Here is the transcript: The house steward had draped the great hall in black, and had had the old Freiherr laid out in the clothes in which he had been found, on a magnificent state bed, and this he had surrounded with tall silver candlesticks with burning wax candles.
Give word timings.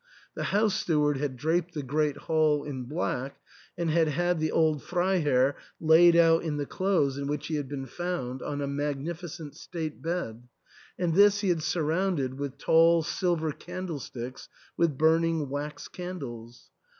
The 0.33 0.45
house 0.45 0.73
steward 0.73 1.17
had 1.17 1.37
draped 1.37 1.75
the 1.75 1.83
great 1.83 2.17
hall 2.17 2.63
in 2.63 2.85
black, 2.85 3.39
and 3.77 3.87
had 3.91 4.07
had 4.07 4.39
the 4.39 4.51
old 4.51 4.81
Freiherr 4.81 5.53
laid 5.79 6.15
out 6.15 6.41
in 6.41 6.57
the 6.57 6.65
clothes 6.65 7.19
in 7.19 7.27
which 7.27 7.45
he 7.45 7.55
had 7.57 7.69
been 7.69 7.85
found, 7.85 8.41
on 8.41 8.61
a 8.61 8.67
magnificent 8.67 9.55
state 9.55 10.01
bed, 10.01 10.47
and 10.97 11.13
this 11.13 11.41
he 11.41 11.49
had 11.49 11.61
surrounded 11.61 12.39
with 12.39 12.57
tall 12.57 13.03
silver 13.03 13.51
candlesticks 13.51 14.49
with 14.75 14.97
burning 14.97 15.49
wax 15.49 15.87
candles. 15.87 16.71